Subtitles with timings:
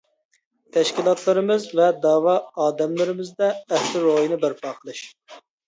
[0.77, 5.07] تەشكىلاتلىرىمىز ۋە دەۋا ئادەملىرىمىزدە ئەھدە روھىنى بەرپا قىلىش.